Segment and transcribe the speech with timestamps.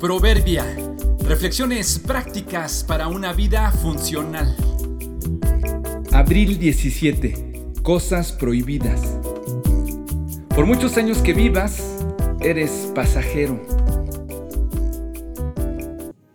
[0.00, 0.64] Proverbia.
[1.28, 4.56] Reflexiones prácticas para una vida funcional.
[6.10, 7.74] Abril 17.
[7.82, 9.18] Cosas prohibidas.
[10.48, 12.02] Por muchos años que vivas,
[12.40, 13.60] eres pasajero.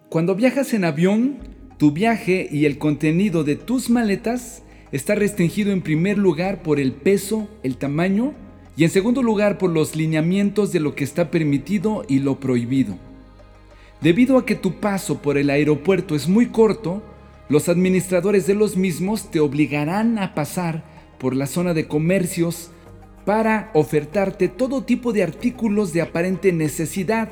[0.10, 1.40] Cuando viajas en avión,
[1.80, 4.62] tu viaje y el contenido de tus maletas
[4.92, 8.36] está restringido en primer lugar por el peso, el tamaño
[8.78, 13.00] y en segundo lugar por los lineamientos de lo que está permitido y lo prohibido.
[14.02, 17.02] Debido a que tu paso por el aeropuerto es muy corto,
[17.48, 20.84] los administradores de los mismos te obligarán a pasar
[21.18, 22.72] por la zona de comercios
[23.24, 27.30] para ofertarte todo tipo de artículos de aparente necesidad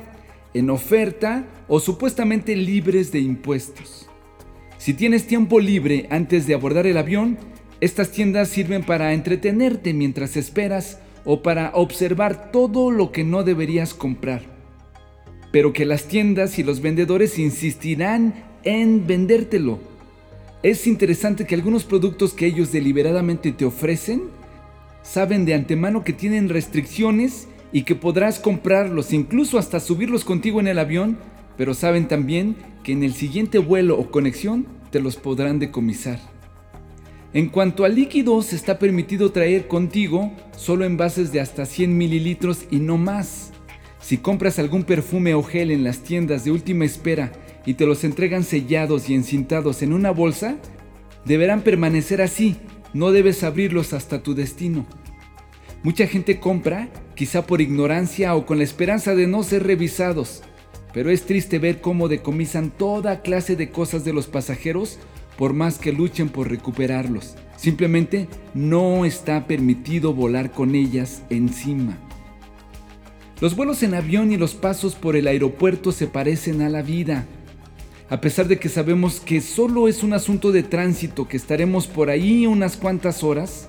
[0.54, 4.08] en oferta o supuestamente libres de impuestos.
[4.78, 7.38] Si tienes tiempo libre antes de abordar el avión,
[7.80, 13.94] estas tiendas sirven para entretenerte mientras esperas o para observar todo lo que no deberías
[13.94, 14.53] comprar
[15.54, 19.78] pero que las tiendas y los vendedores insistirán en vendértelo.
[20.64, 24.22] Es interesante que algunos productos que ellos deliberadamente te ofrecen
[25.04, 30.66] saben de antemano que tienen restricciones y que podrás comprarlos, incluso hasta subirlos contigo en
[30.66, 31.18] el avión,
[31.56, 36.18] pero saben también que en el siguiente vuelo o conexión te los podrán decomisar.
[37.32, 42.80] En cuanto a líquidos, está permitido traer contigo solo envases de hasta 100 mililitros y
[42.80, 43.53] no más.
[44.04, 47.32] Si compras algún perfume o gel en las tiendas de última espera
[47.64, 50.56] y te los entregan sellados y encintados en una bolsa,
[51.24, 52.56] deberán permanecer así,
[52.92, 54.84] no debes abrirlos hasta tu destino.
[55.82, 60.42] Mucha gente compra, quizá por ignorancia o con la esperanza de no ser revisados,
[60.92, 64.98] pero es triste ver cómo decomisan toda clase de cosas de los pasajeros
[65.38, 67.36] por más que luchen por recuperarlos.
[67.56, 71.96] Simplemente no está permitido volar con ellas encima.
[73.40, 77.26] Los vuelos en avión y los pasos por el aeropuerto se parecen a la vida.
[78.08, 82.10] A pesar de que sabemos que solo es un asunto de tránsito, que estaremos por
[82.10, 83.68] ahí unas cuantas horas,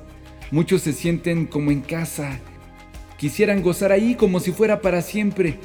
[0.51, 2.39] muchos se sienten como en casa.
[3.17, 5.57] Quisieran gozar ahí como si fuera para siempre.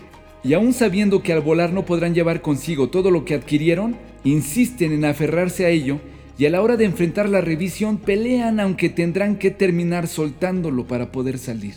[0.42, 4.92] Y aún sabiendo que al volar no podrán llevar consigo todo lo que adquirieron, insisten
[4.92, 6.00] en aferrarse a ello
[6.38, 11.12] y a la hora de enfrentar la revisión pelean aunque tendrán que terminar soltándolo para
[11.12, 11.74] poder salir.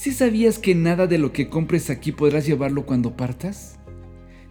[0.00, 3.78] ¿Sí sabías que nada de lo que compres aquí podrás llevarlo cuando partas?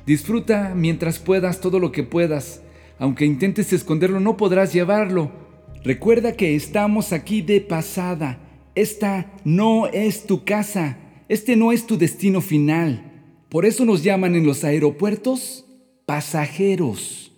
[0.06, 2.62] Disfruta mientras puedas todo lo que puedas.
[3.00, 5.32] Aunque intentes esconderlo, no podrás llevarlo.
[5.84, 8.38] Recuerda que estamos aquí de pasada.
[8.76, 11.00] Esta no es tu casa.
[11.30, 13.12] Este no es tu destino final.
[13.50, 15.66] Por eso nos llaman en los aeropuertos
[16.06, 17.32] pasajeros.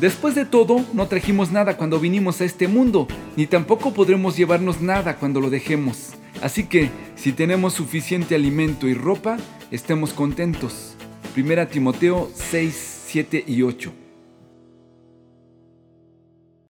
[0.00, 4.80] Después de todo, no trajimos nada cuando vinimos a este mundo, ni tampoco podremos llevarnos
[4.80, 6.14] nada cuando lo dejemos.
[6.44, 9.38] Así que, si tenemos suficiente alimento y ropa,
[9.70, 10.94] estemos contentos.
[11.32, 14.03] Primera Timoteo 6, 7 y 8.